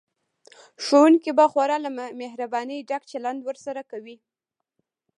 [0.83, 1.89] ښوونکي به خورا له
[2.21, 4.17] مهربانۍ ډک چلند ورسره کوي